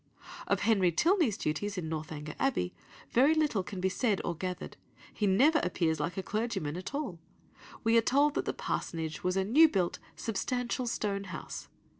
[0.47, 2.73] Of Henry Tilney's duties in Northanger Abbey,
[3.11, 4.75] very little can be said or gathered,
[5.13, 7.19] he never appears like a clergyman at all.
[7.83, 11.67] We are told that the parsonage was a "new built, substantial stone house."